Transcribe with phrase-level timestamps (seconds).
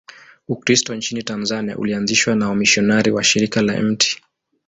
[0.47, 4.17] Ukristo nchini Tanzania ulianzishwa na wamisionari wa Shirika la Mt.